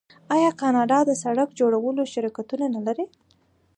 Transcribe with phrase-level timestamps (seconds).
[0.35, 3.05] آیا کاناډا د سړک جوړولو شرکتونه نلري؟